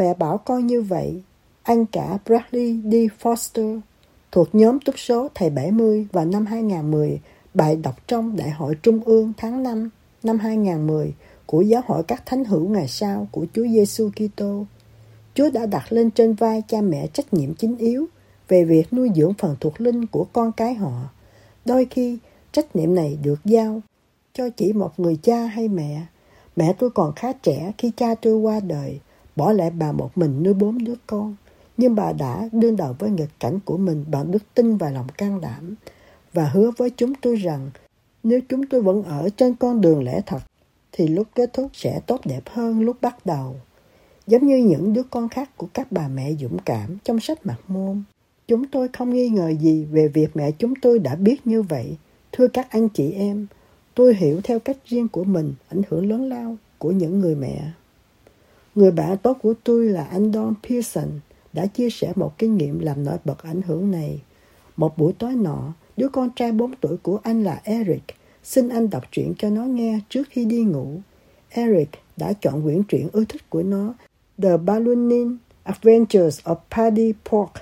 Mẹ 0.00 0.14
bảo 0.14 0.38
con 0.38 0.66
như 0.66 0.82
vậy. 0.82 1.22
Anh 1.62 1.86
cả 1.86 2.18
Bradley 2.26 2.80
D. 2.84 2.94
Foster 3.22 3.80
thuộc 4.32 4.54
nhóm 4.54 4.80
túc 4.80 4.98
số 4.98 5.28
thầy 5.34 5.50
70 5.50 6.06
vào 6.12 6.24
năm 6.24 6.46
2010, 6.46 7.20
bài 7.54 7.76
đọc 7.76 7.94
trong 8.06 8.36
Đại 8.36 8.50
hội 8.50 8.74
Trung 8.82 9.00
ương 9.04 9.32
tháng 9.36 9.62
5 9.62 9.90
năm 10.22 10.38
2010 10.38 11.14
của 11.46 11.60
Giáo 11.60 11.82
hội 11.86 12.02
các 12.02 12.22
thánh 12.26 12.44
hữu 12.44 12.68
ngày 12.68 12.88
sau 12.88 13.28
của 13.30 13.46
Chúa 13.54 13.66
Giêsu 13.66 14.10
Kitô. 14.10 14.66
Chúa 15.34 15.50
đã 15.50 15.66
đặt 15.66 15.92
lên 15.92 16.10
trên 16.10 16.34
vai 16.34 16.62
cha 16.68 16.80
mẹ 16.80 17.06
trách 17.06 17.34
nhiệm 17.34 17.54
chính 17.54 17.76
yếu 17.76 18.06
về 18.48 18.64
việc 18.64 18.92
nuôi 18.92 19.10
dưỡng 19.16 19.34
phần 19.34 19.56
thuộc 19.60 19.80
linh 19.80 20.06
của 20.06 20.26
con 20.32 20.52
cái 20.52 20.74
họ. 20.74 21.08
Đôi 21.64 21.86
khi, 21.90 22.18
trách 22.52 22.76
nhiệm 22.76 22.94
này 22.94 23.18
được 23.22 23.40
giao 23.44 23.80
cho 24.34 24.48
chỉ 24.56 24.72
một 24.72 25.00
người 25.00 25.16
cha 25.22 25.44
hay 25.44 25.68
mẹ. 25.68 26.02
Mẹ 26.56 26.72
tôi 26.78 26.90
còn 26.90 27.12
khá 27.16 27.32
trẻ 27.32 27.72
khi 27.78 27.90
cha 27.96 28.14
tôi 28.14 28.34
qua 28.34 28.60
đời, 28.60 29.00
bỏ 29.36 29.52
lại 29.52 29.70
bà 29.70 29.92
một 29.92 30.18
mình 30.18 30.42
nuôi 30.42 30.54
bốn 30.54 30.84
đứa 30.84 30.94
con. 31.06 31.36
Nhưng 31.76 31.94
bà 31.94 32.12
đã 32.12 32.48
đương 32.52 32.76
đầu 32.76 32.96
với 32.98 33.10
nghịch 33.10 33.40
cảnh 33.40 33.58
của 33.64 33.76
mình 33.76 34.04
bằng 34.10 34.30
đức 34.30 34.42
tin 34.54 34.76
và 34.76 34.90
lòng 34.90 35.06
can 35.18 35.40
đảm 35.40 35.74
và 36.32 36.48
hứa 36.48 36.70
với 36.76 36.90
chúng 36.90 37.14
tôi 37.14 37.36
rằng 37.36 37.70
nếu 38.22 38.40
chúng 38.48 38.66
tôi 38.66 38.82
vẫn 38.82 39.02
ở 39.02 39.28
trên 39.36 39.54
con 39.54 39.80
đường 39.80 40.04
lẽ 40.04 40.20
thật 40.26 40.42
thì 40.92 41.08
lúc 41.08 41.26
kết 41.34 41.52
thúc 41.52 41.70
sẽ 41.72 42.00
tốt 42.06 42.20
đẹp 42.24 42.42
hơn 42.46 42.80
lúc 42.80 42.96
bắt 43.00 43.26
đầu. 43.26 43.56
Giống 44.26 44.46
như 44.46 44.56
những 44.56 44.92
đứa 44.92 45.02
con 45.02 45.28
khác 45.28 45.56
của 45.56 45.66
các 45.74 45.92
bà 45.92 46.08
mẹ 46.08 46.32
dũng 46.40 46.58
cảm 46.58 46.98
trong 47.04 47.20
sách 47.20 47.46
mặt 47.46 47.58
môn. 47.68 48.02
Chúng 48.48 48.66
tôi 48.68 48.88
không 48.88 49.10
nghi 49.10 49.28
ngờ 49.28 49.52
gì 49.60 49.84
về 49.84 50.08
việc 50.08 50.36
mẹ 50.36 50.50
chúng 50.50 50.74
tôi 50.82 50.98
đã 50.98 51.14
biết 51.14 51.46
như 51.46 51.62
vậy. 51.62 51.96
Thưa 52.32 52.48
các 52.48 52.70
anh 52.70 52.88
chị 52.88 53.12
em, 53.12 53.46
tôi 53.94 54.14
hiểu 54.14 54.40
theo 54.44 54.58
cách 54.58 54.76
riêng 54.86 55.08
của 55.08 55.24
mình 55.24 55.54
ảnh 55.68 55.82
hưởng 55.88 56.08
lớn 56.08 56.28
lao 56.28 56.56
của 56.78 56.90
những 56.90 57.20
người 57.20 57.34
mẹ. 57.34 57.70
Người 58.74 58.90
bạn 58.90 59.16
tốt 59.18 59.36
của 59.42 59.54
tôi 59.64 59.86
là 59.86 60.04
anh 60.04 60.32
Don 60.32 60.54
Pearson 60.68 61.08
đã 61.52 61.66
chia 61.66 61.90
sẻ 61.90 62.12
một 62.16 62.38
kinh 62.38 62.56
nghiệm 62.56 62.78
làm 62.78 63.04
nổi 63.04 63.16
bật 63.24 63.42
ảnh 63.42 63.62
hưởng 63.62 63.90
này. 63.90 64.22
Một 64.76 64.98
buổi 64.98 65.12
tối 65.12 65.34
nọ, 65.34 65.72
đứa 65.96 66.08
con 66.08 66.30
trai 66.36 66.52
4 66.52 66.74
tuổi 66.80 66.96
của 66.96 67.18
anh 67.22 67.44
là 67.44 67.60
Eric 67.64 68.02
xin 68.42 68.68
anh 68.68 68.90
đọc 68.90 69.04
truyện 69.12 69.34
cho 69.38 69.50
nó 69.50 69.62
nghe 69.62 70.00
trước 70.08 70.28
khi 70.30 70.44
đi 70.44 70.62
ngủ. 70.62 71.00
Eric 71.48 71.88
đã 72.16 72.32
chọn 72.32 72.62
quyển 72.62 72.82
truyện 72.82 73.08
ưa 73.12 73.24
thích 73.24 73.50
của 73.50 73.62
nó, 73.62 73.94
The 74.42 74.56
Ballooning 74.56 75.36
Adventures 75.62 76.40
of 76.44 76.56
Paddy 76.70 77.12
Pork. 77.30 77.52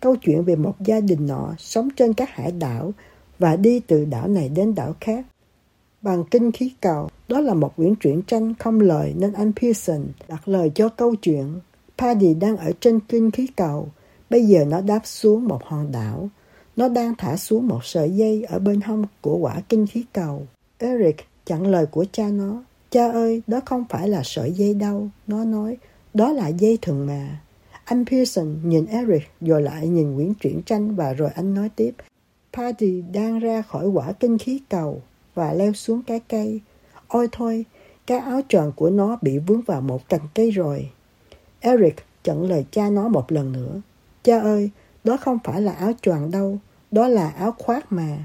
Câu 0.00 0.16
chuyện 0.16 0.42
về 0.42 0.56
một 0.56 0.74
gia 0.80 1.00
đình 1.00 1.26
nọ 1.26 1.54
sống 1.58 1.88
trên 1.96 2.12
các 2.12 2.30
hải 2.30 2.52
đảo 2.52 2.92
và 3.38 3.56
đi 3.56 3.80
từ 3.80 4.04
đảo 4.04 4.28
này 4.28 4.48
đến 4.48 4.74
đảo 4.74 4.94
khác 5.00 5.26
bằng 6.02 6.24
kinh 6.30 6.52
khí 6.52 6.72
cầu. 6.80 7.08
Đó 7.28 7.40
là 7.40 7.54
một 7.54 7.76
quyển 7.76 7.94
truyện 7.94 8.22
tranh 8.26 8.54
không 8.58 8.80
lời 8.80 9.14
nên 9.16 9.32
anh 9.32 9.52
Pearson 9.52 10.06
đặt 10.28 10.48
lời 10.48 10.70
cho 10.74 10.88
câu 10.88 11.14
chuyện. 11.14 11.60
Paddy 11.98 12.34
đang 12.34 12.56
ở 12.56 12.72
trên 12.80 13.00
kinh 13.00 13.30
khí 13.30 13.46
cầu. 13.56 13.88
Bây 14.30 14.44
giờ 14.44 14.64
nó 14.64 14.80
đáp 14.80 15.00
xuống 15.04 15.48
một 15.48 15.64
hòn 15.64 15.92
đảo. 15.92 16.28
Nó 16.76 16.88
đang 16.88 17.14
thả 17.18 17.36
xuống 17.36 17.68
một 17.68 17.84
sợi 17.84 18.10
dây 18.10 18.42
ở 18.42 18.58
bên 18.58 18.80
hông 18.80 19.04
của 19.20 19.36
quả 19.36 19.60
kinh 19.68 19.86
khí 19.86 20.04
cầu. 20.12 20.46
Eric 20.78 21.16
chặn 21.46 21.66
lời 21.66 21.86
của 21.86 22.04
cha 22.12 22.28
nó. 22.28 22.62
Cha 22.90 23.12
ơi, 23.12 23.42
đó 23.46 23.60
không 23.66 23.84
phải 23.88 24.08
là 24.08 24.22
sợi 24.24 24.52
dây 24.52 24.74
đâu. 24.74 25.08
Nó 25.26 25.44
nói, 25.44 25.76
đó 26.14 26.32
là 26.32 26.48
dây 26.48 26.78
thừng 26.82 27.06
mà. 27.06 27.40
Anh 27.84 28.04
Pearson 28.06 28.56
nhìn 28.64 28.86
Eric 28.86 29.22
rồi 29.40 29.62
lại 29.62 29.88
nhìn 29.88 30.16
quyển 30.16 30.34
truyện 30.34 30.62
tranh 30.66 30.94
và 30.94 31.12
rồi 31.12 31.30
anh 31.34 31.54
nói 31.54 31.68
tiếp. 31.76 31.94
Paddy 32.52 33.02
đang 33.12 33.38
ra 33.38 33.62
khỏi 33.62 33.86
quả 33.86 34.12
kinh 34.12 34.38
khí 34.38 34.60
cầu 34.68 35.02
và 35.38 35.52
leo 35.52 35.72
xuống 35.72 36.02
cái 36.02 36.20
cây. 36.28 36.60
Ôi 37.08 37.28
thôi, 37.32 37.64
cái 38.06 38.18
áo 38.18 38.40
tròn 38.48 38.72
của 38.76 38.90
nó 38.90 39.18
bị 39.22 39.38
vướng 39.38 39.60
vào 39.60 39.80
một 39.80 40.08
cành 40.08 40.28
cây 40.34 40.50
rồi. 40.50 40.90
Eric 41.60 41.96
chặn 42.22 42.42
lời 42.42 42.64
cha 42.70 42.90
nó 42.90 43.08
một 43.08 43.32
lần 43.32 43.52
nữa. 43.52 43.80
Cha 44.22 44.40
ơi, 44.40 44.70
đó 45.04 45.16
không 45.16 45.38
phải 45.44 45.62
là 45.62 45.72
áo 45.72 45.92
choàng 46.02 46.30
đâu, 46.30 46.58
đó 46.90 47.08
là 47.08 47.28
áo 47.28 47.54
khoác 47.58 47.92
mà. 47.92 48.24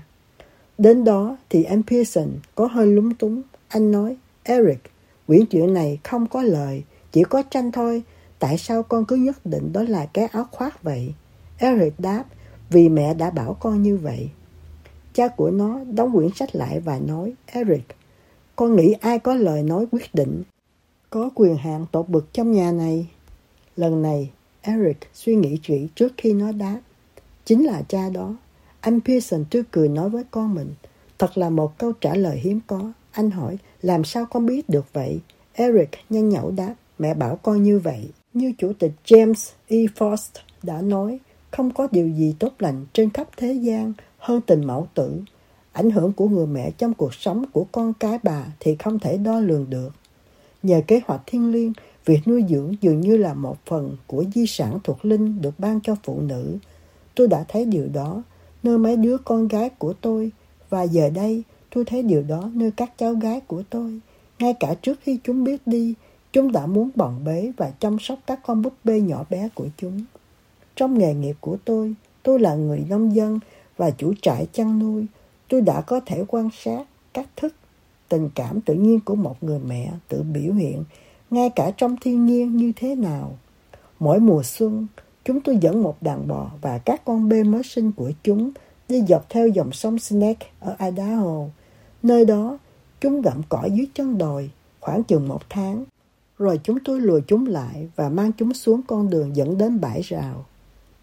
Đến 0.78 1.03
đó 1.03 1.38
thì 1.50 1.63
anh 1.63 1.84
Pearson 1.84 2.28
có 2.56 2.66
hơi 2.66 2.88
lúng 2.88 3.16
túng. 3.16 3.41
Anh 3.68 3.91
nói, 3.91 4.18
Eric, 4.44 4.80
quyển 5.28 5.45
chuyện 5.45 5.74
này 5.74 6.00
không 6.03 6.28
có 6.28 6.41
lời, 6.41 6.84
chỉ 7.12 7.24
có 7.24 7.41
tranh 7.41 7.72
thôi. 7.72 8.03
Tại 8.40 8.57
sao 8.57 8.84
con 8.84 9.06
cứ 9.06 9.16
nhất 9.16 9.45
định 9.45 9.74
đó 9.74 9.84
là 9.88 10.06
cái 10.06 10.25
áo 10.25 10.47
khoác 10.51 10.84
vậy? 10.84 11.13
Eric 11.57 12.00
đáp, 12.00 12.24
vì 12.69 12.90
mẹ 12.90 13.13
đã 13.13 13.30
bảo 13.30 13.57
con 13.59 13.84
như 13.84 13.97
vậy. 13.97 14.30
Cha 15.13 15.28
của 15.28 15.51
nó 15.51 15.79
đóng 15.94 16.12
quyển 16.13 16.29
sách 16.35 16.56
lại 16.56 16.79
và 16.79 17.00
nói, 17.00 17.34
Eric, 17.46 17.84
con 18.56 18.75
nghĩ 18.75 18.94
ai 19.01 19.19
có 19.19 19.35
lời 19.35 19.63
nói 19.63 19.85
quyết 19.91 20.16
định, 20.16 20.44
có 21.09 21.29
quyền 21.35 21.56
hạn 21.56 21.85
tột 21.91 22.09
bực 22.09 22.34
trong 22.34 22.51
nhà 22.51 22.72
này. 22.72 23.07
Lần 23.75 24.01
này, 24.01 24.29
Eric 24.62 24.97
suy 25.13 25.35
nghĩ 25.35 25.57
kỹ 25.63 25.88
trước 25.96 26.13
khi 26.18 26.34
nó 26.34 26.51
đáp. 26.51 26.79
Chính 27.46 27.66
là 27.66 27.81
cha 27.88 28.09
đó. 28.09 28.35
Anh 28.79 29.00
Pearson 29.01 29.46
tươi 29.50 29.63
cười 29.72 29.90
nói 29.90 30.09
với 30.09 30.24
con 30.31 30.56
mình. 30.56 30.74
Thật 31.19 31.38
là 31.38 31.50
một 31.50 31.78
câu 31.78 31.91
trả 32.01 32.16
lời 32.16 32.40
hiếm 32.40 32.59
có. 32.68 32.91
Anh 33.12 33.31
hỏi, 33.31 33.57
làm 33.81 34.03
sao 34.03 34.25
con 34.25 34.45
biết 34.45 34.69
được 34.69 34.85
vậy? 34.94 35.19
Eric 35.53 35.90
nhanh 36.09 36.30
nhẩu 36.30 36.51
đáp, 36.51 36.75
mẹ 37.00 37.13
bảo 37.13 37.35
con 37.35 37.63
như 37.63 37.80
vậy. 37.80 38.09
Như 38.34 38.53
chủ 38.57 38.74
tịch 38.80 38.91
James 39.06 39.51
E. 39.68 39.78
Frost 39.78 40.40
đã 40.63 40.81
nói, 40.81 41.19
không 41.51 41.72
có 41.72 41.88
điều 41.91 42.07
gì 42.07 42.35
tốt 42.40 42.53
lành 42.59 42.85
trên 42.94 43.09
khắp 43.09 43.28
thế 43.38 43.53
gian 43.53 43.94
hơn 44.24 44.42
tình 44.42 44.66
mẫu 44.66 44.88
tử. 44.94 45.22
Ảnh 45.72 45.90
hưởng 45.90 46.14
của 46.14 46.28
người 46.28 46.48
mẹ 46.48 46.72
trong 46.78 46.94
cuộc 46.94 47.14
sống 47.14 47.46
của 47.54 47.66
con 47.72 47.94
cái 47.94 48.20
bà 48.24 48.46
thì 48.60 48.76
không 48.76 49.00
thể 49.00 49.18
đo 49.18 49.40
lường 49.40 49.70
được. 49.70 49.90
Nhờ 50.64 50.82
kế 50.88 51.02
hoạch 51.06 51.22
thiên 51.26 51.52
liêng, 51.52 51.74
việc 52.06 52.20
nuôi 52.26 52.44
dưỡng 52.50 52.76
dường 52.82 53.02
như 53.02 53.18
là 53.18 53.34
một 53.34 53.58
phần 53.66 53.98
của 54.08 54.24
di 54.36 54.46
sản 54.48 54.80
thuộc 54.84 55.06
linh 55.06 55.42
được 55.42 55.60
ban 55.60 55.80
cho 55.82 55.96
phụ 56.04 56.22
nữ. 56.22 56.58
Tôi 57.16 57.28
đã 57.28 57.46
thấy 57.48 57.66
điều 57.66 57.88
đó 57.94 58.24
nơi 58.64 58.78
mấy 58.78 58.98
đứa 58.98 59.18
con 59.18 59.48
gái 59.48 59.70
của 59.70 59.94
tôi 59.94 60.32
và 60.70 60.84
giờ 60.84 61.10
đây 61.10 61.44
tôi 61.70 61.86
thấy 61.86 62.04
điều 62.04 62.24
đó 62.24 62.50
nơi 62.54 62.72
các 62.72 62.98
cháu 62.98 63.14
gái 63.14 63.40
của 63.40 63.64
tôi. 63.70 64.00
Ngay 64.40 64.54
cả 64.60 64.76
trước 64.82 65.00
khi 65.02 65.20
chúng 65.24 65.44
biết 65.44 65.68
đi, 65.68 65.94
chúng 66.34 66.52
đã 66.52 66.66
muốn 66.66 66.90
bồng 66.96 67.24
bế 67.26 67.52
và 67.58 67.72
chăm 67.80 68.00
sóc 68.00 68.20
các 68.28 68.40
con 68.46 68.62
búp 68.62 68.74
bê 68.84 69.02
nhỏ 69.02 69.26
bé 69.30 69.50
của 69.56 69.68
chúng. 69.78 70.02
Trong 70.76 70.98
nghề 70.98 71.14
nghiệp 71.14 71.36
của 71.40 71.58
tôi, 71.66 71.94
tôi 72.24 72.40
là 72.40 72.56
người 72.56 72.86
nông 72.90 73.16
dân 73.16 73.40
và 73.78 73.90
chủ 73.90 74.14
trại 74.22 74.48
chăn 74.54 74.80
nuôi, 74.80 75.06
tôi 75.50 75.62
đã 75.62 75.82
có 75.82 76.00
thể 76.06 76.24
quan 76.28 76.50
sát 76.58 76.84
cách 77.14 77.30
thức, 77.36 77.56
tình 78.10 78.30
cảm 78.36 78.62
tự 78.62 78.74
nhiên 78.74 79.00
của 79.00 79.16
một 79.16 79.44
người 79.44 79.60
mẹ 79.60 79.92
tự 80.08 80.22
biểu 80.22 80.54
hiện 80.54 80.84
ngay 81.32 81.50
cả 81.50 81.72
trong 81.78 81.96
thiên 82.02 82.26
nhiên 82.26 82.58
như 82.58 82.72
thế 82.76 82.96
nào. 82.96 83.38
Mỗi 84.00 84.20
mùa 84.20 84.44
xuân, 84.44 84.88
chúng 85.25 85.42
tôi 85.42 85.58
dẫn 85.62 85.84
một 85.84 85.98
đàn 86.02 86.28
bò 86.28 86.52
và 86.62 86.78
các 86.78 87.06
con 87.06 87.30
bê 87.30 87.44
mới 87.44 87.64
sinh 87.64 87.92
của 87.92 88.12
chúng 88.24 88.52
đi 88.90 89.04
dọc 89.08 89.30
theo 89.30 89.48
dòng 89.48 89.72
sông 89.72 90.00
Snake 90.00 90.48
ở 90.60 90.76
Idaho. 90.80 91.46
Nơi 92.04 92.26
đó, 92.26 92.58
chúng 93.02 93.22
gặm 93.22 93.42
cỏ 93.50 93.66
dưới 93.74 93.88
chân 93.94 94.18
đồi 94.18 94.50
khoảng 94.80 95.04
chừng 95.04 95.28
một 95.28 95.42
tháng. 95.50 95.84
Rồi 96.38 96.60
chúng 96.64 96.78
tôi 96.86 97.02
lùi 97.02 97.22
chúng 97.28 97.48
lại 97.48 97.90
và 97.96 98.10
mang 98.10 98.31
chúng 98.38 98.54
xuống 98.54 98.81
con 98.88 99.10
đường 99.10 99.36
dẫn 99.36 99.58
đến 99.58 99.81
bãi 99.81 100.02
rào. 100.02 100.46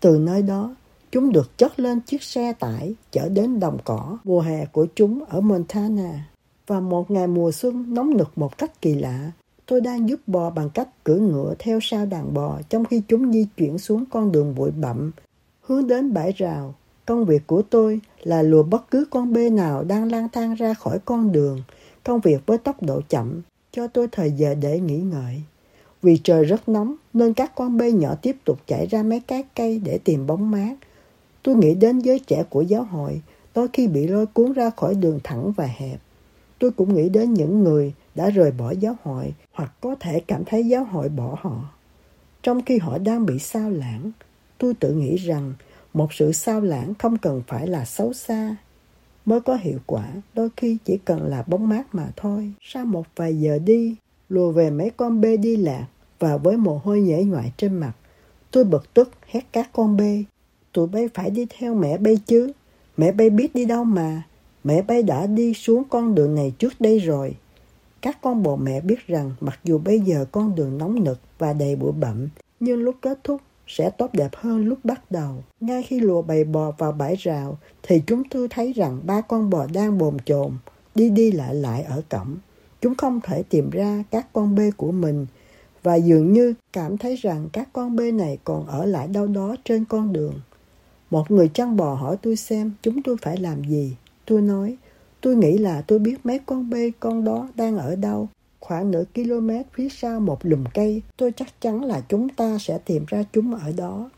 Từ 0.01 0.19
nơi 0.19 0.43
đó, 0.43 0.75
Chúng 1.13 1.33
được 1.33 1.59
chất 1.59 1.81
lên 1.81 2.01
chiếc 2.01 2.23
xe 2.23 2.53
tải 2.53 2.95
chở 3.11 3.29
đến 3.29 3.61
đồng 3.61 3.79
cỏ 3.85 4.19
mùa 4.25 4.41
hè 4.41 4.67
của 4.67 4.87
chúng 4.95 5.25
ở 5.25 5.41
Montana. 5.41 6.29
Và 6.67 6.81
một 6.81 7.11
ngày 7.11 7.27
mùa 7.27 7.53
xuân 7.53 7.95
nóng 7.95 8.17
nực 8.17 8.39
một 8.39 8.59
cách 8.59 8.83
kỳ 8.83 8.95
lạ, 8.95 9.31
tôi 9.67 9.81
đang 9.81 10.09
giúp 10.09 10.21
bò 10.27 10.51
bằng 10.51 10.71
cách 10.71 11.05
cưỡi 11.05 11.21
ngựa 11.21 11.55
theo 11.59 11.79
sau 11.83 12.07
đàn 12.07 12.35
bò 12.35 12.59
trong 12.69 12.85
khi 12.85 13.03
chúng 13.09 13.33
di 13.33 13.47
chuyển 13.57 13.79
xuống 13.79 14.05
con 14.11 14.33
đường 14.33 14.55
bụi 14.55 14.71
bặm, 14.71 15.11
hướng 15.61 15.87
đến 15.87 16.15
bãi 16.15 16.33
rào. 16.33 16.75
Công 17.07 17.25
việc 17.25 17.47
của 17.47 17.63
tôi 17.63 18.01
là 18.23 18.43
lùa 18.43 18.63
bất 18.63 18.91
cứ 18.91 19.05
con 19.11 19.33
bê 19.33 19.51
nào 19.51 19.85
đang 19.85 20.11
lang 20.11 20.29
thang 20.33 20.55
ra 20.55 20.75
khỏi 20.75 20.99
con 21.05 21.33
đường, 21.33 21.63
công 22.05 22.21
việc 22.21 22.47
với 22.47 22.59
tốc 22.59 22.83
độ 22.83 23.01
chậm, 23.09 23.43
cho 23.73 23.87
tôi 23.87 24.09
thời 24.13 24.31
giờ 24.31 24.55
để 24.55 24.81
nghỉ 24.81 24.99
ngơi. 24.99 25.43
Vì 26.03 26.17
trời 26.25 26.45
rất 26.45 26.69
nóng 26.69 26.95
nên 27.13 27.35
các 27.35 27.55
con 27.55 27.77
bê 27.77 27.93
nhỏ 27.93 28.15
tiếp 28.23 28.37
tục 28.45 28.59
chạy 28.67 28.87
ra 28.87 29.03
mấy 29.03 29.21
cái 29.21 29.45
cây 29.55 29.81
để 29.85 29.99
tìm 30.05 30.27
bóng 30.27 30.51
mát. 30.51 30.75
Tôi 31.43 31.55
nghĩ 31.55 31.75
đến 31.75 31.99
giới 31.99 32.19
trẻ 32.19 32.43
của 32.51 32.63
giáo 32.63 32.85
hội, 32.85 33.21
đôi 33.55 33.69
khi 33.73 33.89
bị 33.89 34.07
lôi 34.07 34.27
cuốn 34.27 34.53
ra 34.53 34.71
khỏi 34.71 34.95
đường 34.95 35.21
thẳng 35.25 35.53
và 35.53 35.67
hẹp. 35.67 36.01
tôi 36.59 36.71
cũng 36.71 36.95
nghĩ 36.95 37.09
đến 37.09 37.35
những 37.35 37.65
người 37.65 37.95
đã 38.15 38.31
rời 38.31 38.51
bỏ 38.51 38.71
giáo 38.71 38.97
hội 39.03 39.35
hoặc 39.53 39.73
có 39.81 39.95
thể 40.01 40.21
cảm 40.27 40.45
thấy 40.45 40.67
giáo 40.67 40.85
hội 40.85 41.09
bỏ 41.09 41.37
họ. 41.41 41.71
Trong 42.43 42.63
khi 42.63 42.79
họ 42.79 42.99
đang 42.99 43.27
bị 43.27 43.39
sao 43.39 43.71
lãng, 43.71 44.13
tôi 44.59 44.75
tự 44.75 44.93
nghĩ 44.93 45.17
rằng 45.17 45.53
một 45.95 46.13
sự 46.13 46.33
sao 46.33 46.61
lãng 46.61 46.95
không 46.95 47.19
cần 47.19 47.43
phải 47.47 47.67
là 47.67 47.85
xấu 47.85 48.13
xa 48.13 48.57
mới 49.27 49.41
có 49.41 49.55
hiệu 49.55 49.79
quả, 49.87 50.09
đôi 50.35 50.49
khi 50.57 50.79
chỉ 50.85 50.99
cần 51.05 51.27
là 51.27 51.45
bóng 51.47 51.69
mát 51.69 51.95
mà 51.95 52.09
thôi. 52.17 52.53
Sau 52.61 52.85
một 52.85 53.07
vài 53.17 53.41
giờ 53.41 53.59
đi, 53.59 53.97
lùa 54.29 54.53
về 54.53 54.71
mấy 54.71 54.91
con 54.97 55.21
bê 55.21 55.37
đi 55.37 55.57
lạc 55.57 55.87
và 56.19 56.37
với 56.37 56.57
mồ 56.57 56.81
hôi 56.85 57.01
nhễ 57.01 57.25
nhoại 57.25 57.53
trên 57.57 57.75
mặt, 57.75 57.93
tôi 58.51 58.65
bực 58.65 58.95
tức 58.95 59.11
hét 59.27 59.47
các 59.53 59.71
con 59.73 59.97
bê. 59.97 60.25
Tụi 60.73 60.87
bay 60.87 61.09
phải 61.15 61.31
đi 61.31 61.47
theo 61.59 61.75
mẹ 61.75 61.99
bay 61.99 62.17
chứ. 62.27 62.53
Mẹ 62.97 63.13
bay 63.13 63.31
biết 63.31 63.55
đi 63.55 63.65
đâu 63.65 63.85
mà. 63.85 64.23
Mẹ 64.65 64.83
bay 64.83 65.03
đã 65.03 65.27
đi 65.27 65.55
xuống 65.55 65.83
con 65.91 66.15
đường 66.15 66.35
này 66.35 66.53
trước 66.59 66.81
đây 66.81 66.99
rồi. 66.99 67.37
Các 68.01 68.19
con 68.23 68.43
bò 68.43 68.57
mẹ 68.57 68.81
biết 68.81 69.07
rằng 69.07 69.33
mặc 69.41 69.61
dù 69.65 69.79
bây 69.79 70.01
giờ 70.01 70.25
con 70.33 70.55
đường 70.55 70.79
nóng 70.79 71.05
nực 71.05 71.19
và 71.39 71.53
đầy 71.53 71.77
bụi 71.77 71.93
bặm, 71.93 72.29
nhưng 72.61 72.83
lúc 72.83 72.97
kết 73.03 73.19
thúc 73.25 73.41
sẽ 73.67 73.91
tốt 73.91 74.11
đẹp 74.13 74.31
hơn 74.35 74.65
lúc 74.65 74.79
bắt 74.85 75.11
đầu. 75.11 75.35
Ngay 75.61 75.83
khi 75.83 76.01
lùa 76.01 76.23
bầy 76.23 76.45
bò 76.45 76.71
vào 76.79 76.93
bãi 76.93 77.17
rào, 77.17 77.59
thì 77.83 78.03
chúng 78.07 78.23
tôi 78.31 78.49
thấy 78.49 78.73
rằng 78.73 79.01
ba 79.05 79.21
con 79.21 79.51
bò 79.51 79.67
đang 79.73 79.99
bồn 79.99 80.17
chồn, 80.25 80.53
đi 80.95 81.11
đi 81.11 81.33
lại 81.33 81.55
lại 81.55 81.83
ở 81.83 82.03
cổng. 82.09 82.37
Chúng 82.81 82.95
không 82.95 83.21
thể 83.25 83.43
tìm 83.43 83.71
ra 83.71 84.05
các 84.11 84.27
con 84.33 84.55
bê 84.55 84.71
của 84.77 84.93
mình 84.93 85.27
và 85.83 85.95
dường 85.95 86.33
như 86.33 86.55
cảm 86.73 86.99
thấy 86.99 87.17
rằng 87.17 87.49
các 87.53 87.69
con 87.73 87.97
bê 87.97 88.13
này 88.13 88.39
còn 88.45 88.67
ở 88.67 88.85
lại 88.87 89.09
đâu 89.09 89.27
đó 89.27 89.57
trên 89.65 89.85
con 89.85 90.13
đường. 90.13 90.35
Một 91.11 91.31
người 91.31 91.49
chăn 91.49 91.77
bò 91.77 91.95
hỏi 91.95 92.17
tôi 92.23 92.37
xem 92.37 92.73
chúng 92.83 93.03
tôi 93.03 93.17
phải 93.23 93.37
làm 93.37 93.65
gì. 93.65 93.97
Tôi 94.25 94.43
nói, 94.43 94.77
tôi 95.21 95.37
nghĩ 95.37 95.59
là 95.59 95.83
tôi 95.83 95.99
biết 95.99 96.17
mấy 96.25 96.39
con 96.47 96.71
bê 96.71 96.91
con 97.01 97.25
đó 97.25 97.49
đang 97.55 97.79
ở 97.79 97.97
đâu 97.97 98.29
Khoảng 98.61 98.91
nửa 98.91 99.05
km 99.15 99.51
phía 99.73 99.89
sau 99.89 100.21
một 100.21 100.39
lùm 100.43 100.65
cây, 100.75 101.03
tôi 101.17 101.33
chắc 101.33 101.61
chắn 101.61 101.85
là 101.85 102.03
chúng 102.09 102.29
ta 102.29 102.59
sẽ 102.61 102.79
tìm 102.79 103.05
ra 103.09 103.25
chúng 103.33 103.55
ở 103.55 103.73
đó. 103.77 104.11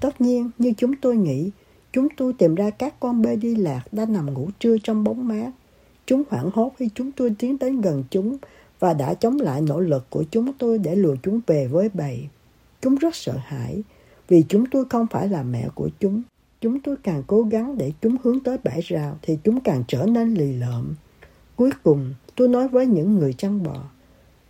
Tất 0.00 0.20
nhiên, 0.20 0.50
như 0.58 0.72
chúng 0.76 0.96
tôi 0.96 1.16
nghĩ, 1.16 1.50
chúng 1.92 2.08
tôi 2.16 2.32
tìm 2.32 2.54
ra 2.54 2.70
các 2.70 3.00
con 3.00 3.22
bê 3.22 3.36
đi 3.36 3.54
lạc 3.54 3.82
đang 3.92 4.12
nằm 4.12 4.34
ngủ 4.34 4.48
trưa 4.58 4.76
trong 4.78 5.04
bóng 5.04 5.28
mát. 5.28 5.50
Chúng 6.06 6.22
hoảng 6.30 6.50
hốt 6.54 6.72
khi 6.78 6.88
chúng 6.94 7.12
tôi 7.12 7.34
tiến 7.38 7.58
đến 7.58 7.80
gần 7.80 8.04
chúng 8.10 8.36
và 8.78 8.94
đã 8.94 9.14
chống 9.14 9.40
lại 9.40 9.60
nỗ 9.60 9.80
lực 9.80 10.06
của 10.10 10.24
chúng 10.30 10.52
tôi 10.52 10.78
để 10.78 10.96
lùa 10.96 11.16
chúng 11.22 11.40
về 11.46 11.66
với 11.66 11.88
bầy. 11.94 12.28
Chúng 12.80 12.94
rất 12.94 13.14
sợ 13.14 13.34
hãi 13.36 13.82
vì 14.28 14.44
chúng 14.48 14.66
tôi 14.66 14.84
không 14.90 15.06
phải 15.10 15.28
là 15.28 15.42
mẹ 15.42 15.68
của 15.74 15.88
chúng. 16.00 16.22
Chúng 16.62 16.80
tôi 16.80 16.96
càng 17.02 17.22
cố 17.26 17.42
gắng 17.42 17.78
để 17.78 17.92
chúng 18.02 18.16
hướng 18.22 18.40
tới 18.40 18.56
bãi 18.64 18.80
rào 18.80 19.18
thì 19.22 19.38
chúng 19.44 19.60
càng 19.60 19.84
trở 19.88 20.06
nên 20.06 20.34
lì 20.34 20.52
lợm. 20.52 20.94
Cuối 21.56 21.70
cùng, 21.82 22.14
tôi 22.36 22.48
nói 22.48 22.68
với 22.68 22.86
những 22.86 23.18
người 23.18 23.32
chăn 23.32 23.62
bò. 23.62 23.76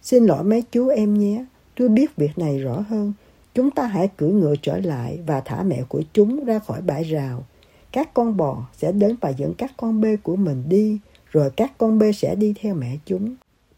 Xin 0.03 0.25
lỗi 0.25 0.45
mấy 0.45 0.63
chú 0.73 0.89
em 0.89 1.19
nhé, 1.19 1.45
tôi 1.77 1.89
biết 1.89 2.17
việc 2.17 2.39
này 2.39 2.59
rõ 2.59 2.85
hơn. 2.89 3.13
Chúng 3.55 3.71
ta 3.71 3.87
hãy 3.87 4.09
cưỡi 4.17 4.31
ngựa 4.31 4.55
trở 4.63 4.81
lại 4.81 5.19
và 5.27 5.41
thả 5.41 5.63
mẹ 5.63 5.83
của 5.89 6.03
chúng 6.13 6.45
ra 6.45 6.59
khỏi 6.59 6.83
bãi 6.83 7.05
rào. 7.05 7.45
Các 7.93 8.15
con 8.15 8.37
bò 8.37 8.69
sẽ 8.77 8.93
đến 8.93 9.17
và 9.21 9.29
dẫn 9.29 9.55
các 9.55 9.73
con 9.77 10.01
bê 10.01 10.17
của 10.17 10.37
mình 10.37 10.65
đi, 10.69 10.99
rồi 11.31 11.51
các 11.51 11.73
con 11.79 11.99
bê 11.99 12.13
sẽ 12.13 12.35
đi 12.35 12.55
theo 12.61 12.75
mẹ 12.75 12.97
chúng. 13.07 13.35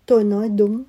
Tôi 0.07 0.25
nói 0.25 0.49
đúng. 0.49 0.85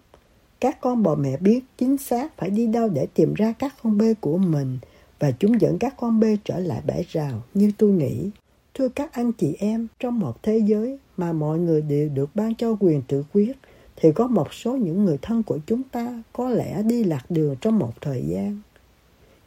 Các 0.60 0.82
con 0.82 1.04
bò 1.04 1.16
mẹ 1.16 1.38
biết 1.38 1.60
chính 1.78 1.98
xác 1.98 2.38
phải 2.38 2.50
đi 2.50 2.68
đâu 2.68 2.90
để 2.90 3.08
tìm 3.14 3.34
ra 3.34 3.54
các 3.60 3.74
con 3.84 3.98
bê 3.98 4.14
của 4.14 4.38
mình 4.38 4.78
và 5.20 5.32
chúng 5.32 5.62
dẫn 5.62 5.78
các 5.80 5.94
con 5.98 6.20
bê 6.20 6.38
trở 6.44 6.60
lại 6.60 6.82
bãi 6.88 7.06
rào 7.10 7.44
như 7.54 7.72
tôi 7.78 7.92
nghĩ. 7.92 8.30
Thưa 8.74 8.90
các 8.90 9.14
anh 9.14 9.32
chị 9.32 9.56
em, 9.60 9.88
trong 10.00 10.20
một 10.20 10.44
thế 10.44 10.58
giới 10.58 10.98
mà 11.18 11.34
mọi 11.34 11.60
người 11.60 11.82
đều 11.82 12.10
được 12.10 12.36
ban 12.36 12.56
cho 12.56 12.78
quyền 12.80 13.02
tự 13.08 13.24
quyết, 13.34 13.52
thì 13.96 14.12
có 14.12 14.28
một 14.28 14.54
số 14.54 14.78
những 14.78 15.06
người 15.06 15.18
thân 15.22 15.44
của 15.44 15.60
chúng 15.68 15.84
ta 15.84 16.24
có 16.34 16.50
lẽ 16.50 16.84
đi 16.84 17.04
lạc 17.04 17.26
đường 17.30 17.56
trong 17.62 17.80
một 17.80 17.94
thời 18.02 18.24
gian. 18.28 18.60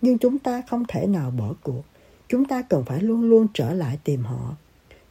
Nhưng 0.00 0.19
chúng 0.19 0.38
ta 0.38 0.62
không 0.69 0.85
thể 0.88 1.06
nào 1.06 1.31
bỏ 1.31 1.55
cuộc. 1.62 1.82
Chúng 2.29 2.44
ta 2.44 2.62
cần 2.62 2.85
phải 2.85 3.03
luôn 3.03 3.23
luôn 3.23 3.47
trở 3.55 3.73
lại 3.73 3.99
tìm 4.05 4.23
họ. 4.23 4.56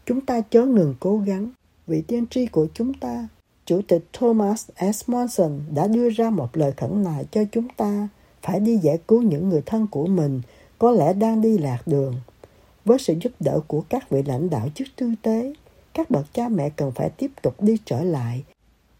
Chúng 0.06 0.22
ta 0.22 0.42
chớ 0.42 0.66
ngừng 0.66 0.96
cố 1.00 1.18
gắng. 1.18 1.50
Vị 1.88 2.02
tiên 2.08 2.26
tri 2.30 2.46
của 2.46 2.68
chúng 2.74 2.94
ta, 2.94 3.28
Chủ 3.66 3.82
tịch 3.88 4.06
Thomas 4.14 4.70
S. 4.94 5.10
Monson 5.10 5.60
đã 5.76 5.88
đưa 5.88 6.10
ra 6.10 6.30
một 6.30 6.58
lời 6.58 6.72
khẩn 6.78 7.04
nài 7.04 7.26
cho 7.32 7.44
chúng 7.52 7.68
ta 7.78 8.08
phải 8.42 8.60
đi 8.60 8.78
giải 8.78 9.00
cứu 9.08 9.22
những 9.22 9.50
người 9.50 9.62
thân 9.66 9.88
của 9.88 10.08
mình 10.08 10.42
có 10.80 10.92
lẽ 10.92 11.14
đang 11.14 11.42
đi 11.42 11.58
lạc 11.58 11.82
đường. 11.86 12.16
Với 12.86 12.98
sự 13.00 13.16
giúp 13.22 13.32
đỡ 13.40 13.60
của 13.68 13.84
các 13.90 14.10
vị 14.10 14.24
lãnh 14.24 14.50
đạo 14.50 14.70
chức 14.76 14.88
tư 14.96 15.12
tế, 15.22 15.54
các 15.94 16.10
bậc 16.10 16.34
cha 16.34 16.50
mẹ 16.50 16.70
cần 16.70 16.92
phải 16.92 17.10
tiếp 17.10 17.32
tục 17.42 17.62
đi 17.62 17.78
trở 17.86 18.04
lại 18.04 18.44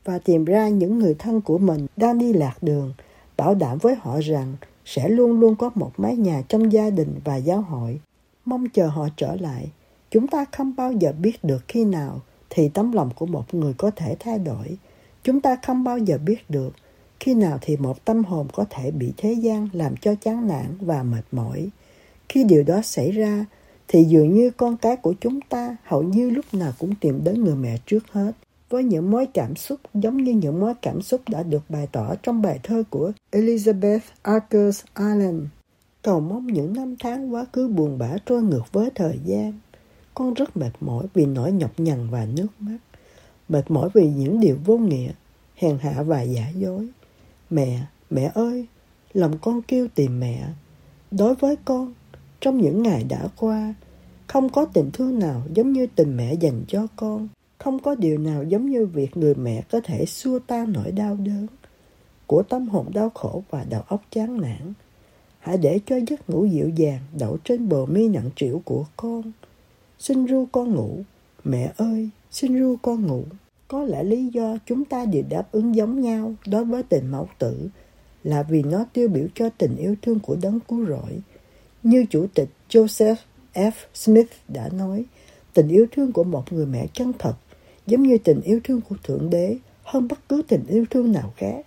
và 0.04 0.20
tìm 0.20 0.46
ra 0.46 0.70
những 0.70 1.00
người 1.00 1.16
thân 1.20 1.42
của 1.42 1.58
mình 1.58 1.88
đang 1.98 2.20
đi 2.20 2.34
lạc 2.34 2.58
đường, 2.62 2.94
bảo 3.38 3.56
đảm 3.56 3.78
với 3.78 3.96
họ 3.96 4.20
rằng 4.22 4.56
sẽ 4.86 5.10
luôn 5.10 5.40
luôn 5.40 5.56
có 5.56 5.70
một 5.76 5.92
mái 5.98 6.16
nhà 6.16 6.42
trong 6.48 6.72
gia 6.72 6.90
đình 6.90 7.20
và 7.24 7.36
giáo 7.36 7.62
hội. 7.62 8.00
Mong 8.46 8.70
chờ 8.70 8.88
họ 8.88 9.08
trở 9.18 9.36
lại. 9.36 9.72
Chúng 10.12 10.28
ta 10.28 10.46
không 10.52 10.74
bao 10.78 10.92
giờ 10.92 11.14
biết 11.22 11.44
được 11.44 11.64
khi 11.68 11.86
nào 11.86 12.22
thì 12.50 12.70
tấm 12.70 12.92
lòng 12.92 13.10
của 13.16 13.26
một 13.26 13.54
người 13.54 13.74
có 13.74 13.92
thể 13.96 14.16
thay 14.20 14.40
đổi. 14.40 14.78
Chúng 15.24 15.42
ta 15.42 15.58
không 15.66 15.84
bao 15.84 15.98
giờ 15.98 16.18
biết 16.18 16.50
được 16.50 16.74
khi 17.20 17.34
nào 17.34 17.58
thì 17.62 17.78
một 17.78 18.06
tâm 18.06 18.24
hồn 18.24 18.48
có 18.54 18.66
thể 18.70 18.92
bị 18.92 19.14
thế 19.18 19.34
gian 19.34 19.70
làm 19.74 19.98
cho 19.98 20.16
chán 20.16 20.48
nản 20.48 20.78
và 20.80 21.04
mệt 21.04 21.24
mỏi. 21.32 21.70
Khi 22.30 22.44
điều 22.44 22.64
đó 22.64 22.82
xảy 22.82 23.12
ra, 23.12 23.46
thì 23.88 24.04
dường 24.04 24.34
như 24.34 24.52
con 24.52 24.78
cái 24.78 24.96
của 24.96 25.14
chúng 25.22 25.42
ta 25.42 25.76
hầu 25.84 26.04
như 26.04 26.30
lúc 26.30 26.46
nào 26.54 26.72
cũng 26.80 26.96
tìm 26.96 27.24
đến 27.24 27.44
người 27.44 27.56
mẹ 27.56 27.78
trước 27.86 28.04
hết 28.12 28.32
với 28.70 28.84
những 28.84 29.12
mối 29.12 29.26
cảm 29.34 29.56
xúc 29.56 29.80
giống 29.94 30.24
như 30.24 30.34
những 30.34 30.60
mối 30.60 30.74
cảm 30.82 31.02
xúc 31.02 31.22
đã 31.30 31.44
được 31.44 31.64
bày 31.70 31.88
tỏ 31.92 32.16
trong 32.24 32.42
bài 32.42 32.60
thơ 32.64 32.84
của 32.90 33.12
Elizabeth 33.32 34.00
Arthurs 34.22 34.84
Allen. 34.94 35.48
Cầu 36.02 36.20
mong 36.20 36.48
những 36.48 36.74
năm 36.74 36.96
tháng 37.00 37.34
quá 37.34 37.46
khứ 37.54 37.68
buồn 37.68 37.98
bã 37.98 38.10
trôi 38.26 38.44
ngược 38.44 38.64
với 38.72 38.90
thời 38.96 39.20
gian. 39.26 39.54
Con 40.14 40.34
rất 40.34 40.58
mệt 40.58 40.72
mỏi 40.80 41.06
vì 41.14 41.26
nỗi 41.26 41.52
nhọc 41.52 41.72
nhằn 41.80 42.10
và 42.10 42.28
nước 42.36 42.48
mắt. 42.60 42.78
Mệt 43.50 43.72
mỏi 43.72 43.90
vì 43.94 44.10
những 44.10 44.40
điều 44.40 44.58
vô 44.66 44.78
nghĩa, 44.78 45.12
hèn 45.56 45.78
hạ 45.82 46.04
và 46.04 46.22
giả 46.22 46.50
dối. 46.56 46.88
Mẹ, 47.50 47.82
mẹ 48.10 48.32
ơi, 48.36 48.66
lòng 49.14 49.38
con 49.42 49.62
kêu 49.62 49.88
tìm 49.96 50.20
mẹ. 50.20 50.48
Đối 51.12 51.36
với 51.36 51.56
con, 51.66 51.94
trong 52.40 52.62
những 52.62 52.84
ngày 52.84 53.04
đã 53.10 53.28
qua, 53.36 53.74
không 54.28 54.50
có 54.50 54.66
tình 54.66 54.90
thương 54.94 55.20
nào 55.20 55.44
giống 55.54 55.74
như 55.74 55.88
tình 55.96 56.18
mẹ 56.18 56.34
dành 56.34 56.64
cho 56.68 56.88
con. 56.96 57.28
Không 57.58 57.80
có 57.80 57.96
điều 57.96 58.18
nào 58.18 58.44
giống 58.44 58.70
như 58.70 58.86
việc 58.86 59.18
người 59.18 59.36
mẹ 59.36 59.62
có 59.72 59.82
thể 59.84 60.06
xua 60.06 60.40
tan 60.40 60.74
nỗi 60.74 60.92
đau 60.92 61.16
đớn 61.16 61.48
của 62.28 62.44
tâm 62.44 62.68
hồn 62.68 62.88
đau 62.94 63.10
khổ 63.10 63.44
và 63.50 63.66
đầu 63.70 63.82
óc 63.88 64.02
chán 64.12 64.42
nản. 64.42 64.74
Hãy 65.40 65.58
để 65.58 65.80
cho 65.86 65.96
giấc 66.08 66.30
ngủ 66.30 66.46
dịu 66.46 66.70
dàng 66.70 67.02
đậu 67.20 67.38
trên 67.44 67.70
bờ 67.70 67.86
mi 67.86 68.08
nặng 68.08 68.30
trĩu 68.36 68.62
của 68.66 68.86
con. 68.98 69.32
Xin 70.00 70.26
ru 70.26 70.48
con 70.52 70.76
ngủ. 70.76 71.00
Mẹ 71.44 71.74
ơi, 71.78 72.10
xin 72.32 72.60
ru 72.60 72.76
con 72.82 73.08
ngủ. 73.08 73.24
Có 73.68 73.84
lẽ 73.84 74.04
lý 74.04 74.30
do 74.34 74.58
chúng 74.66 74.86
ta 74.86 75.06
đều 75.06 75.24
đáp 75.30 75.52
ứng 75.52 75.76
giống 75.76 76.02
nhau 76.02 76.34
đối 76.48 76.66
với 76.66 76.84
tình 76.84 77.08
mẫu 77.12 77.28
tử 77.40 77.68
là 78.24 78.44
vì 78.44 78.64
nó 78.64 78.86
tiêu 78.94 79.08
biểu 79.08 79.28
cho 79.36 79.50
tình 79.50 79.76
yêu 79.76 79.96
thương 80.02 80.20
của 80.20 80.38
đấng 80.42 80.60
cứu 80.60 80.86
rỗi. 80.86 81.22
Như 81.84 82.06
chủ 82.10 82.28
tịch 82.34 82.50
Joseph 82.70 83.16
F. 83.54 83.72
Smith 83.94 84.30
đã 84.48 84.70
nói, 84.70 85.06
tình 85.54 85.68
yêu 85.68 85.88
thương 85.92 86.12
của 86.12 86.24
một 86.24 86.54
người 86.54 86.66
mẹ 86.66 86.88
chân 86.94 87.14
thật 87.20 87.34
giống 87.88 88.04
như 88.04 88.18
tình 88.18 88.42
yêu 88.42 88.60
thương 88.64 88.82
của 88.90 88.96
Thượng 89.04 89.30
Đế 89.30 89.58
hơn 89.84 90.08
bất 90.08 90.30
cứ 90.30 90.42
tình 90.48 90.64
yêu 90.68 90.86
thương 90.90 91.12
nào 91.12 91.34
khác. 91.38 91.66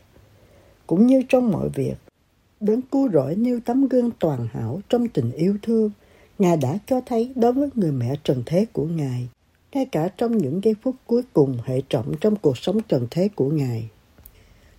Cũng 0.86 1.06
như 1.06 1.22
trong 1.28 1.52
mọi 1.52 1.68
việc, 1.68 1.94
đấng 2.60 2.82
cứu 2.82 3.10
rỗi 3.12 3.36
nêu 3.36 3.60
tấm 3.64 3.88
gương 3.88 4.10
toàn 4.18 4.48
hảo 4.52 4.80
trong 4.88 5.08
tình 5.08 5.32
yêu 5.32 5.56
thương, 5.62 5.90
Ngài 6.38 6.56
đã 6.56 6.78
cho 6.86 7.00
thấy 7.06 7.32
đối 7.34 7.52
với 7.52 7.68
người 7.74 7.92
mẹ 7.92 8.14
trần 8.24 8.42
thế 8.46 8.66
của 8.72 8.84
Ngài, 8.84 9.28
ngay 9.72 9.86
cả 9.86 10.08
trong 10.08 10.38
những 10.38 10.60
giây 10.64 10.74
phút 10.82 10.94
cuối 11.06 11.22
cùng 11.32 11.58
hệ 11.64 11.80
trọng 11.88 12.14
trong 12.20 12.36
cuộc 12.36 12.58
sống 12.58 12.80
trần 12.88 13.06
thế 13.10 13.28
của 13.34 13.50
Ngài. 13.50 13.88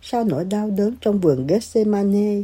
Sau 0.01 0.23
nỗi 0.23 0.45
đau 0.45 0.69
đớn 0.69 0.95
trong 1.01 1.19
vườn 1.19 1.47
Gethsemane, 1.47 2.43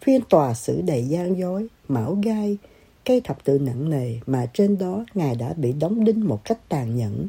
phiên 0.00 0.20
tòa 0.30 0.54
xử 0.54 0.82
đầy 0.82 1.04
gian 1.04 1.38
dối, 1.38 1.66
mão 1.88 2.18
gai, 2.22 2.58
cây 3.04 3.20
thập 3.20 3.44
tự 3.44 3.58
nặng 3.58 3.90
nề 3.90 4.14
mà 4.26 4.46
trên 4.54 4.78
đó 4.78 5.04
Ngài 5.14 5.34
đã 5.34 5.52
bị 5.56 5.72
đóng 5.72 6.04
đinh 6.04 6.28
một 6.28 6.44
cách 6.44 6.68
tàn 6.68 6.96
nhẫn, 6.96 7.28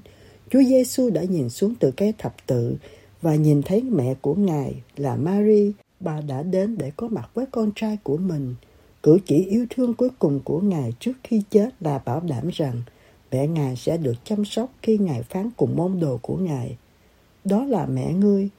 Chúa 0.49 0.63
Giêsu 0.63 1.09
đã 1.09 1.23
nhìn 1.23 1.49
xuống 1.49 1.73
từ 1.79 1.91
cây 1.91 2.13
thập 2.17 2.35
tự 2.47 2.75
và 3.21 3.35
nhìn 3.35 3.61
thấy 3.61 3.81
mẹ 3.81 4.13
của 4.21 4.35
Ngài 4.35 4.75
là 4.97 5.15
Mary, 5.15 5.71
bà 5.99 6.21
đã 6.21 6.43
đến 6.43 6.77
để 6.77 6.91
có 6.95 7.07
mặt 7.07 7.29
với 7.33 7.45
con 7.51 7.71
trai 7.75 7.97
của 8.03 8.17
mình. 8.17 8.55
Cử 9.03 9.17
chỉ 9.25 9.45
yêu 9.45 9.65
thương 9.69 9.93
cuối 9.93 10.09
cùng 10.19 10.39
của 10.43 10.59
Ngài 10.59 10.93
trước 10.99 11.13
khi 11.23 11.41
chết 11.49 11.69
là 11.79 11.97
bảo 12.05 12.19
đảm 12.19 12.49
rằng 12.53 12.81
mẹ 13.31 13.47
Ngài 13.47 13.75
sẽ 13.75 13.97
được 13.97 14.13
chăm 14.23 14.45
sóc 14.45 14.69
khi 14.81 14.97
Ngài 14.97 15.23
phán 15.23 15.49
cùng 15.57 15.75
môn 15.75 15.99
đồ 15.99 16.19
của 16.21 16.37
Ngài. 16.37 16.77
Đó 17.43 17.65
là 17.65 17.85
mẹ 17.85 18.13
ngươi, 18.13 18.49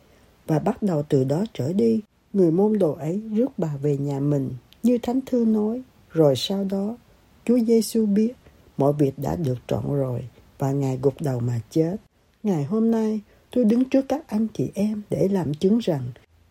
và 0.46 0.58
bắt 0.58 0.82
đầu 0.82 1.02
từ 1.02 1.24
đó 1.24 1.44
trở 1.54 1.72
đi, 1.72 2.00
người 2.32 2.50
môn 2.50 2.78
đồ 2.78 2.92
ấy 2.92 3.22
rước 3.34 3.58
bà 3.58 3.76
về 3.82 3.96
nhà 3.96 4.20
mình, 4.20 4.50
như 4.82 4.98
Thánh 4.98 5.20
Thư 5.26 5.44
nói. 5.44 5.82
Rồi 6.10 6.36
sau 6.36 6.64
đó, 6.64 6.96
Chúa 7.44 7.58
Giêsu 7.58 8.06
biết 8.06 8.32
mọi 8.76 8.92
việc 8.92 9.18
đã 9.18 9.36
được 9.36 9.58
trọn 9.66 9.84
rồi 9.94 10.28
và 10.58 10.72
Ngài 10.72 10.98
gục 11.02 11.14
đầu 11.20 11.40
mà 11.40 11.60
chết. 11.70 11.96
Ngày 12.42 12.64
hôm 12.64 12.90
nay, 12.90 13.20
Tôi 13.56 13.64
đứng 13.64 13.84
trước 13.84 14.04
các 14.08 14.28
anh 14.28 14.46
chị 14.54 14.70
em 14.74 15.02
để 15.10 15.28
làm 15.28 15.54
chứng 15.54 15.78
rằng 15.78 16.02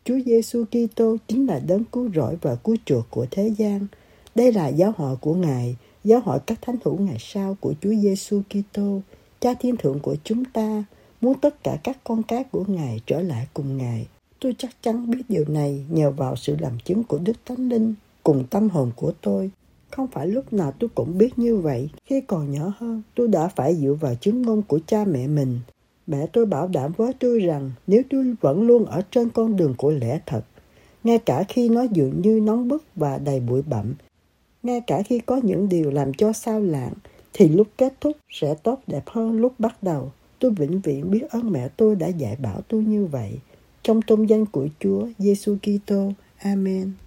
Chúa 0.04 0.20
Giêsu 0.26 0.66
Kitô 0.66 1.18
chính 1.28 1.46
là 1.46 1.60
đấng 1.60 1.84
cứu 1.84 2.10
rỗi 2.16 2.38
và 2.42 2.56
cứu 2.56 2.76
chuộc 2.86 3.10
của 3.10 3.26
thế 3.32 3.52
gian. 3.58 3.88
Đây 4.36 4.54
là 4.54 4.68
giáo 4.68 4.94
hội 4.98 5.16
của 5.16 5.34
Ngài, 5.34 5.76
giáo 6.06 6.20
hội 6.20 6.40
các 6.46 6.62
thánh 6.62 6.76
hữu 6.84 6.98
ngày 7.00 7.18
sau 7.20 7.58
của 7.60 7.74
Chúa 7.82 7.94
Giêsu 8.02 8.42
Kitô, 8.50 9.02
Cha 9.40 9.54
Thiên 9.54 9.78
Thượng 9.78 10.00
của 10.00 10.16
chúng 10.24 10.46
ta, 10.46 10.84
muốn 11.22 11.40
tất 11.40 11.64
cả 11.64 11.78
các 11.84 11.98
con 12.04 12.24
cái 12.24 12.44
của 12.44 12.66
Ngài 12.68 13.02
trở 13.06 13.22
lại 13.22 13.48
cùng 13.54 13.78
Ngài. 13.78 14.08
Tôi 14.40 14.56
chắc 14.58 14.72
chắn 14.82 15.12
biết 15.12 15.22
điều 15.30 15.46
này 15.48 15.86
nhờ 15.90 16.12
vào 16.12 16.36
sự 16.36 16.56
làm 16.60 16.80
chứng 16.86 17.04
của 17.04 17.18
Đức 17.18 17.38
Thánh 17.46 17.70
Linh 17.70 17.94
cùng 18.24 18.44
tâm 18.50 18.70
hồn 18.70 18.92
của 18.96 19.12
tôi. 19.22 19.52
Không 19.92 20.08
phải 20.08 20.28
lúc 20.28 20.54
nào 20.54 20.74
tôi 20.80 20.90
cũng 20.96 21.18
biết 21.18 21.40
như 21.40 21.58
vậy. 21.58 21.90
Khi 22.06 22.22
còn 22.22 22.52
nhỏ 22.52 22.74
hơn, 22.78 23.02
tôi 23.16 23.28
đã 23.28 23.48
phải 23.48 23.76
dựa 23.76 23.94
vào 23.94 24.16
chứng 24.16 24.42
ngôn 24.42 24.62
của 24.62 24.80
cha 24.88 25.06
mẹ 25.06 25.28
mình. 25.28 25.60
Mẹ 26.08 26.28
tôi 26.34 26.46
bảo 26.46 26.68
đảm 26.68 26.92
với 26.98 27.14
tôi 27.20 27.40
rằng 27.40 27.72
nếu 27.88 28.02
tôi 28.10 28.36
vẫn 28.42 28.62
luôn 28.62 28.86
ở 28.86 29.02
trên 29.12 29.30
con 29.30 29.56
đường 29.56 29.74
của 29.78 29.92
lẽ 29.92 30.20
thật, 30.26 30.42
ngay 31.04 31.18
cả 31.18 31.44
khi 31.50 31.70
nó 31.70 31.82
dường 31.82 32.22
như 32.22 32.40
nóng 32.40 32.68
bức 32.68 32.84
và 32.96 33.18
đầy 33.18 33.40
bụi 33.40 33.62
bặm, 33.62 33.94
ngay 34.66 34.82
cả 34.82 35.02
khi 35.02 35.20
có 35.20 35.40
những 35.44 35.70
điều 35.70 35.92
làm 35.92 36.14
cho 36.14 36.34
sao 36.34 36.60
lãng, 36.60 36.94
thì 37.34 37.48
lúc 37.50 37.68
kết 37.78 37.94
thúc 38.02 38.18
sẽ 38.30 38.56
tốt 38.64 38.80
đẹp 38.88 39.04
hơn 39.08 39.38
lúc 39.38 39.54
bắt 39.60 39.84
đầu. 39.84 40.12
Tôi 40.40 40.52
vĩnh 40.52 40.82
viễn 40.82 41.12
biết 41.12 41.22
ơn 41.30 41.52
mẹ 41.52 41.68
tôi 41.78 41.96
đã 41.96 42.08
dạy 42.08 42.36
bảo 42.42 42.62
tôi 42.68 42.84
như 42.84 43.06
vậy. 43.06 43.32
Trong 43.84 44.02
tôn 44.02 44.26
danh 44.26 44.46
của 44.46 44.68
Chúa 44.80 45.08
Giêsu 45.18 45.58
Kitô. 45.62 46.12
Amen. 46.38 46.92